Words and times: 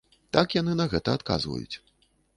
Так 0.37 0.47
яны 0.61 0.73
на 0.79 0.85
гэта 0.95 1.15
адказваюць. 1.19 1.75